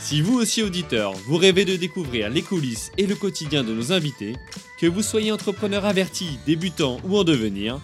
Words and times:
Si 0.00 0.22
vous 0.22 0.38
aussi 0.38 0.62
auditeur, 0.62 1.12
vous 1.12 1.36
rêvez 1.36 1.66
de 1.66 1.76
découvrir 1.76 2.30
les 2.30 2.40
coulisses 2.40 2.90
et 2.96 3.06
le 3.06 3.14
quotidien 3.14 3.62
de 3.62 3.74
nos 3.74 3.92
invités, 3.92 4.34
que 4.80 4.86
vous 4.86 5.02
soyez 5.02 5.30
entrepreneur 5.30 5.84
averti, 5.84 6.38
débutant 6.46 6.98
ou 7.04 7.18
en 7.18 7.22
devenir, 7.22 7.78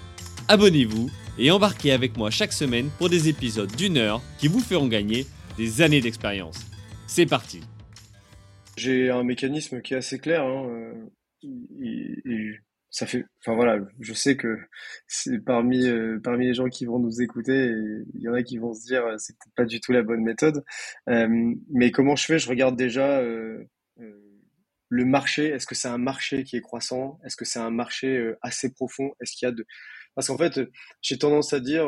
abonnez-vous 0.48 1.10
et 1.38 1.50
embarquez 1.50 1.92
avec 1.92 2.16
moi 2.16 2.30
chaque 2.30 2.54
semaine 2.54 2.88
pour 2.96 3.10
des 3.10 3.28
épisodes 3.28 3.70
d'une 3.76 3.98
heure 3.98 4.22
qui 4.38 4.48
vous 4.48 4.60
feront 4.60 4.88
gagner 4.88 5.26
des 5.58 5.82
années 5.82 6.00
d'expérience. 6.00 6.58
C'est 7.06 7.26
parti 7.26 7.60
J'ai 8.78 9.10
un 9.10 9.22
mécanisme 9.22 9.82
qui 9.82 9.92
est 9.92 9.98
assez 9.98 10.18
clair. 10.18 10.42
Hein, 10.42 10.66
euh, 11.44 12.54
ça 12.90 13.06
fait, 13.06 13.24
enfin 13.40 13.54
voilà, 13.54 13.78
je 14.00 14.14
sais 14.14 14.36
que 14.36 14.58
c'est 15.06 15.38
parmi 15.38 15.86
euh, 15.86 16.18
parmi 16.22 16.46
les 16.46 16.54
gens 16.54 16.68
qui 16.68 16.86
vont 16.86 16.98
nous 16.98 17.20
écouter, 17.20 17.74
il 18.14 18.20
y 18.20 18.28
en 18.28 18.34
a 18.34 18.42
qui 18.42 18.58
vont 18.58 18.72
se 18.74 18.86
dire 18.86 19.04
euh, 19.04 19.16
c'est 19.18 19.34
peut-être 19.34 19.54
pas 19.54 19.64
du 19.64 19.80
tout 19.80 19.92
la 19.92 20.02
bonne 20.02 20.22
méthode. 20.22 20.64
Euh, 21.08 21.54
mais 21.70 21.90
comment 21.90 22.16
je 22.16 22.24
fais? 22.24 22.38
Je 22.38 22.48
regarde 22.48 22.76
déjà 22.76 23.22
le 24.88 25.04
marché. 25.04 25.46
Est-ce 25.48 25.66
que 25.66 25.74
c'est 25.74 25.88
un 25.88 25.98
marché 25.98 26.44
qui 26.44 26.56
est 26.56 26.60
croissant? 26.60 27.18
Est-ce 27.24 27.36
que 27.36 27.44
c'est 27.44 27.58
un 27.58 27.70
marché 27.70 28.32
assez 28.40 28.72
profond? 28.72 29.12
Est-ce 29.20 29.32
qu'il 29.32 29.46
y 29.46 29.48
a 29.48 29.52
de 29.52 29.66
parce 30.14 30.28
qu'en 30.28 30.38
fait, 30.38 30.60
j'ai 31.02 31.18
tendance 31.18 31.52
à 31.52 31.60
dire 31.60 31.86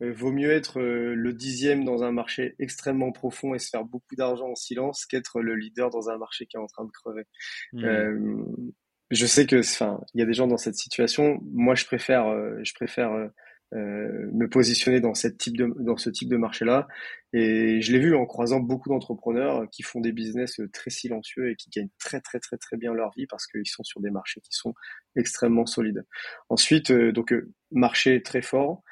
vaut 0.00 0.32
mieux 0.32 0.50
être 0.50 0.80
le 0.80 1.32
dixième 1.34 1.84
dans 1.84 2.02
un 2.02 2.12
marché 2.12 2.54
extrêmement 2.58 3.12
profond 3.12 3.54
et 3.54 3.58
se 3.58 3.68
faire 3.68 3.84
beaucoup 3.84 4.14
d'argent 4.16 4.48
en 4.50 4.54
silence 4.54 5.04
qu'être 5.04 5.42
le 5.42 5.54
leader 5.56 5.90
dans 5.90 6.08
un 6.08 6.16
marché 6.16 6.46
qui 6.46 6.56
est 6.56 6.60
en 6.60 6.66
train 6.66 6.84
de 6.84 6.92
crever. 6.92 7.24
Mmh 7.72 8.70
je 9.10 9.26
sais 9.26 9.46
que, 9.46 9.60
enfin, 9.60 10.00
il 10.14 10.20
y 10.20 10.22
a 10.22 10.26
des 10.26 10.32
gens 10.32 10.46
dans 10.46 10.56
cette 10.56 10.76
situation. 10.76 11.40
Moi, 11.52 11.74
je 11.74 11.84
préfère, 11.84 12.28
euh, 12.28 12.58
je 12.62 12.72
préfère 12.74 13.12
euh, 13.12 13.28
euh, 13.74 14.30
me 14.32 14.48
positionner 14.48 15.00
dans 15.00 15.12
type 15.12 15.56
de, 15.56 15.74
dans 15.80 15.96
ce 15.96 16.10
type 16.10 16.28
de 16.28 16.36
marché-là. 16.36 16.86
Et 17.32 17.80
je 17.80 17.92
l'ai 17.92 17.98
vu 17.98 18.14
en 18.14 18.24
croisant 18.26 18.60
beaucoup 18.60 18.88
d'entrepreneurs 18.88 19.68
qui 19.70 19.82
font 19.82 20.00
des 20.00 20.12
business 20.12 20.60
très 20.72 20.90
silencieux 20.90 21.50
et 21.50 21.56
qui 21.56 21.70
gagnent 21.70 21.90
très 21.98 22.20
très 22.20 22.40
très 22.40 22.56
très 22.56 22.76
bien 22.76 22.92
leur 22.94 23.12
vie 23.16 23.26
parce 23.26 23.46
qu'ils 23.46 23.66
sont 23.66 23.84
sur 23.84 24.00
des 24.00 24.10
marchés 24.10 24.40
qui 24.40 24.52
sont 24.52 24.74
extrêmement 25.16 25.66
solides. 25.66 26.04
Ensuite, 26.48 26.92
donc 26.92 27.34
marché 27.70 28.22
très 28.22 28.42
fort. 28.42 28.82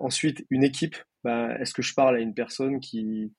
ensuite, 0.00 0.44
une 0.50 0.64
équipe. 0.64 0.96
Bah, 1.22 1.56
Est-ce 1.60 1.74
que 1.74 1.82
je 1.82 1.94
parle 1.94 2.16
à 2.16 2.20
une 2.20 2.34
personne 2.34 2.80
qui 2.80 3.32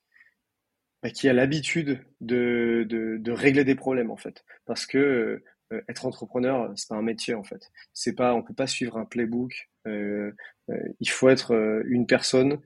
bah, 1.04 1.10
qui 1.12 1.30
a 1.30 1.34
l'habitude 1.34 2.04
de, 2.22 2.86
de, 2.90 3.18
de, 3.20 3.32
régler 3.32 3.64
des 3.64 3.76
problèmes 3.76 4.10
en 4.10 4.18
fait, 4.18 4.44
parce 4.66 4.88
que 4.88 5.44
euh, 5.74 5.82
être 5.90 6.06
entrepreneur, 6.06 6.72
c'est 6.76 6.88
pas 6.88 6.96
un 6.96 7.02
métier 7.02 7.34
en 7.34 7.44
fait. 7.44 7.70
C'est 7.94 8.14
pas, 8.14 8.34
on 8.34 8.44
peut 8.44 8.54
pas 8.54 8.68
suivre 8.68 8.98
un 8.98 9.06
playbook. 9.06 9.70
Euh, 9.88 10.32
euh, 10.70 10.78
il 11.00 11.10
faut 11.10 11.30
être 11.30 11.84
une 11.88 12.08
personne. 12.08 12.60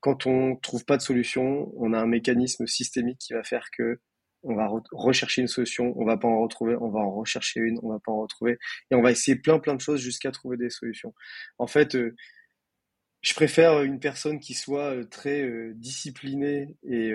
quand 0.00 0.26
on 0.26 0.56
trouve 0.56 0.84
pas 0.84 0.96
de 0.96 1.02
solution, 1.02 1.72
on 1.76 1.92
a 1.92 1.98
un 2.00 2.06
mécanisme 2.06 2.66
systémique 2.66 3.18
qui 3.18 3.34
va 3.34 3.44
faire 3.44 3.70
que 3.70 4.00
on 4.42 4.54
va 4.54 4.70
rechercher 4.92 5.42
une 5.42 5.48
solution, 5.48 5.92
on 5.96 6.04
va 6.06 6.16
pas 6.16 6.28
en 6.28 6.40
retrouver, 6.40 6.74
on 6.80 6.88
va 6.90 7.00
en 7.00 7.12
rechercher 7.14 7.60
une, 7.60 7.78
on 7.82 7.90
va 7.90 7.98
pas 7.98 8.10
en 8.10 8.22
retrouver, 8.22 8.58
et 8.90 8.94
on 8.94 9.02
va 9.02 9.10
essayer 9.12 9.36
plein 9.36 9.58
plein 9.58 9.74
de 9.74 9.80
choses 9.80 10.00
jusqu'à 10.00 10.30
trouver 10.30 10.56
des 10.56 10.70
solutions. 10.70 11.14
En 11.58 11.66
fait, 11.66 11.96
je 13.22 13.34
préfère 13.34 13.82
une 13.82 14.00
personne 14.00 14.40
qui 14.40 14.54
soit 14.54 15.04
très 15.10 15.46
disciplinée 15.74 16.76
et, 16.82 17.12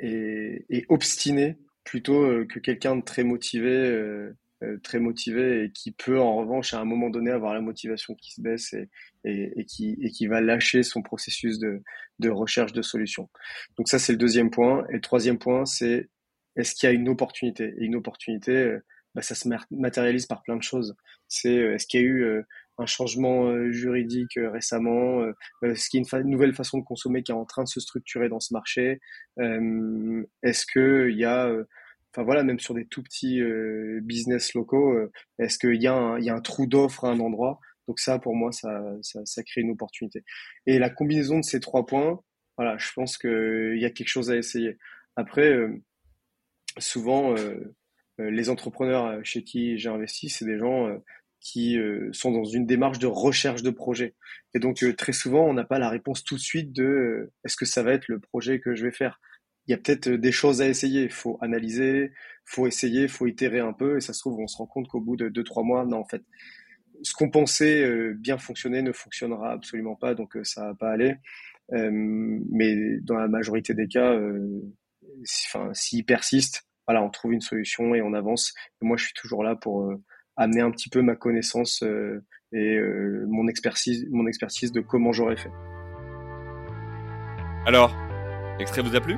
et 0.00 0.86
obstinée 0.88 1.58
plutôt 1.84 2.24
euh, 2.24 2.46
que 2.46 2.58
quelqu'un 2.58 2.96
de 2.96 3.02
très 3.02 3.24
motivé, 3.24 3.70
euh, 3.70 4.36
euh, 4.62 4.78
très 4.82 5.00
motivé 5.00 5.64
et 5.64 5.72
qui 5.72 5.92
peut 5.92 6.20
en 6.20 6.36
revanche 6.36 6.74
à 6.74 6.80
un 6.80 6.84
moment 6.84 7.10
donné 7.10 7.30
avoir 7.30 7.54
la 7.54 7.60
motivation 7.60 8.14
qui 8.14 8.32
se 8.32 8.40
baisse 8.40 8.74
et, 8.74 8.88
et, 9.24 9.64
qui, 9.64 9.98
et 10.00 10.10
qui 10.10 10.26
va 10.26 10.40
lâcher 10.40 10.82
son 10.82 11.02
processus 11.02 11.58
de, 11.58 11.82
de 12.18 12.30
recherche 12.30 12.72
de 12.72 12.82
solutions. 12.82 13.28
Donc 13.76 13.88
ça 13.88 13.98
c'est 13.98 14.12
le 14.12 14.18
deuxième 14.18 14.50
point. 14.50 14.86
Et 14.90 14.94
le 14.94 15.00
troisième 15.00 15.38
point 15.38 15.64
c'est 15.64 16.08
est-ce 16.56 16.74
qu'il 16.74 16.88
y 16.88 16.92
a 16.92 16.94
une 16.94 17.08
opportunité? 17.08 17.74
Et 17.78 17.84
une 17.84 17.96
opportunité, 17.96 18.76
bah, 19.14 19.22
ça 19.22 19.34
se 19.34 19.48
matérialise 19.70 20.26
par 20.26 20.42
plein 20.42 20.56
de 20.56 20.62
choses. 20.62 20.94
C'est 21.26 21.54
est-ce 21.54 21.86
qu'il 21.86 22.00
y 22.00 22.04
a 22.04 22.06
eu 22.06 22.44
un 22.78 22.86
changement 22.86 23.70
juridique 23.70 24.36
récemment 24.36 25.24
Est-ce 25.62 25.88
qu'il 25.88 26.02
y 26.02 26.14
a 26.14 26.18
une, 26.18 26.30
nouvelle 26.30 26.54
façon 26.54 26.78
de 26.78 26.84
consommer 26.84 27.22
qui 27.22 27.32
est 27.32 27.34
en 27.34 27.44
train 27.44 27.64
de 27.64 27.68
se 27.68 27.80
structurer 27.80 28.28
dans 28.28 28.40
ce 28.40 28.54
marché 28.54 29.00
Est-ce 29.38 30.66
qu'il 30.66 31.16
y 31.18 31.24
a 31.24 31.52
enfin 32.12 32.24
voilà, 32.24 32.44
même 32.44 32.60
sur 32.60 32.74
des 32.74 32.86
tout 32.86 33.02
petits 33.02 33.40
euh, 33.40 34.00
business 34.02 34.54
locaux, 34.54 34.92
euh, 34.92 35.10
est-ce 35.38 35.58
qu'il 35.58 35.80
y, 35.80 35.84
y 35.84 35.86
a 35.86 36.34
un 36.34 36.40
trou 36.40 36.66
d'offre 36.66 37.04
à 37.04 37.10
un 37.10 37.20
endroit? 37.20 37.58
Donc 37.88 37.98
ça, 37.98 38.18
pour 38.18 38.36
moi, 38.36 38.52
ça, 38.52 38.82
ça, 39.02 39.20
ça, 39.24 39.42
crée 39.42 39.62
une 39.62 39.70
opportunité. 39.70 40.22
Et 40.66 40.78
la 40.78 40.90
combinaison 40.90 41.38
de 41.38 41.44
ces 41.44 41.60
trois 41.60 41.86
points, 41.86 42.20
voilà, 42.56 42.76
je 42.78 42.92
pense 42.92 43.16
qu'il 43.18 43.78
y 43.78 43.84
a 43.84 43.90
quelque 43.90 44.08
chose 44.08 44.30
à 44.30 44.36
essayer. 44.36 44.76
Après, 45.16 45.52
euh, 45.52 45.82
souvent, 46.78 47.34
les 48.18 48.50
entrepreneurs 48.50 49.20
chez 49.24 49.42
qui 49.42 49.78
j'ai 49.78 49.88
investi, 49.88 50.28
c'est 50.28 50.44
des 50.44 50.58
gens 50.58 50.88
qui 51.42 51.76
sont 52.12 52.30
dans 52.30 52.44
une 52.44 52.66
démarche 52.66 53.00
de 53.00 53.08
recherche 53.08 53.62
de 53.62 53.70
projet. 53.70 54.14
Et 54.54 54.60
donc, 54.60 54.84
très 54.96 55.12
souvent, 55.12 55.44
on 55.48 55.54
n'a 55.54 55.64
pas 55.64 55.80
la 55.80 55.88
réponse 55.88 56.22
tout 56.22 56.36
de 56.36 56.40
suite 56.40 56.72
de 56.72 57.32
est-ce 57.44 57.56
que 57.56 57.64
ça 57.64 57.82
va 57.82 57.92
être 57.92 58.06
le 58.08 58.20
projet 58.20 58.60
que 58.60 58.74
je 58.74 58.84
vais 58.84 58.92
faire? 58.92 59.18
Il 59.66 59.70
y 59.70 59.74
a 59.74 59.78
peut-être 59.78 60.08
euh, 60.08 60.18
des 60.18 60.32
choses 60.32 60.60
à 60.60 60.68
essayer. 60.68 61.02
Il 61.04 61.12
faut 61.12 61.38
analyser, 61.40 62.12
faut 62.44 62.66
essayer, 62.66 63.08
faut 63.08 63.26
itérer 63.26 63.60
un 63.60 63.72
peu. 63.72 63.96
Et 63.96 64.00
ça 64.00 64.12
se 64.12 64.20
trouve, 64.20 64.38
on 64.40 64.46
se 64.46 64.56
rend 64.56 64.66
compte 64.66 64.88
qu'au 64.88 65.00
bout 65.00 65.16
de 65.16 65.28
deux, 65.28 65.44
trois 65.44 65.62
mois, 65.62 65.84
non, 65.84 65.98
en 65.98 66.04
fait, 66.04 66.22
ce 67.02 67.12
qu'on 67.14 67.30
pensait 67.30 67.82
euh, 67.82 68.14
bien 68.16 68.38
fonctionner 68.38 68.82
ne 68.82 68.92
fonctionnera 68.92 69.52
absolument 69.52 69.96
pas. 69.96 70.14
Donc, 70.14 70.36
euh, 70.36 70.44
ça 70.44 70.66
va 70.66 70.74
pas 70.74 70.90
aller. 70.90 71.14
mais 71.70 72.98
dans 73.00 73.16
la 73.16 73.28
majorité 73.28 73.74
des 73.74 73.88
cas, 73.88 74.18
s'il 75.24 76.04
persiste, 76.04 76.64
voilà, 76.86 77.02
on 77.02 77.10
trouve 77.10 77.32
une 77.32 77.40
solution 77.40 77.94
et 77.94 78.02
on 78.02 78.12
avance. 78.12 78.52
Et 78.82 78.84
moi, 78.84 78.96
je 78.96 79.04
suis 79.04 79.14
toujours 79.14 79.44
là 79.44 79.56
pour 79.56 79.94
amener 80.36 80.60
un 80.60 80.70
petit 80.70 80.88
peu 80.88 81.02
ma 81.02 81.16
connaissance 81.16 81.82
et 82.52 82.80
mon 83.26 83.48
expertise, 83.48 84.06
mon 84.10 84.26
expertise 84.26 84.72
de 84.72 84.80
comment 84.80 85.12
j'aurais 85.12 85.36
fait. 85.36 85.52
Alors, 87.66 87.96
l'extrait 88.58 88.82
vous 88.82 88.96
a 88.96 89.00
plu? 89.00 89.16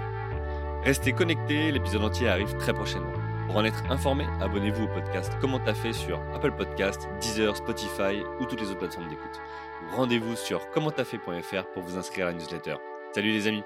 Restez 0.83 1.13
connectés, 1.13 1.73
l'épisode 1.73 2.03
entier 2.03 2.29
arrive 2.29 2.55
très 2.59 2.75
prochainement. 2.75 3.13
Pour 3.47 3.57
en 3.57 3.65
être 3.65 3.91
informé, 3.91 4.25
abonnez-vous 4.41 4.85
au 4.85 4.89
podcast 4.89 5.33
Comment 5.41 5.59
t'as 5.59 5.75
fait 5.75 5.93
sur 5.93 6.21
Apple 6.35 6.53
Podcast, 6.53 7.09
Deezer, 7.21 7.57
Spotify 7.57 8.23
ou 8.41 8.45
toutes 8.45 8.61
les 8.61 8.69
autres 8.69 8.81
plateformes 8.81 9.09
d'écoute. 9.09 9.41
Rendez-vous 9.93 10.37
sur 10.37 10.71
commenttafait.fr 10.71 11.73
pour 11.73 11.83
vous 11.83 11.97
inscrire 11.97 12.27
à 12.27 12.31
la 12.33 12.37
newsletter. 12.37 12.77
Salut 13.15 13.31
les 13.31 13.47
amis 13.47 13.63